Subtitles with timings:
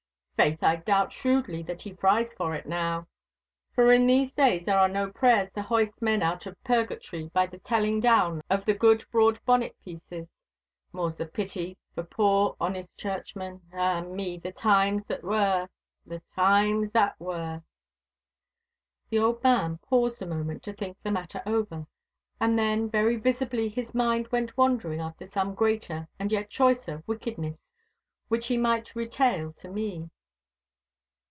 [0.35, 3.05] 'Faith, I doubt shrewdly that he fries for it now.
[3.75, 7.45] For in these days there are no prayers to hoist men out of purgatory by
[7.45, 13.61] the telling down of the good broad bonnet pieces—more's the pity for poor honest churchmen!
[13.71, 15.69] Ah me, the times that were!
[16.07, 17.61] The times that were!'
[19.11, 21.85] The old man paused a moment to think the matter over,
[22.39, 27.63] and then very visibly his mind went wandering after some greater and yet choicer wickedness
[28.27, 30.09] which he might retail to me.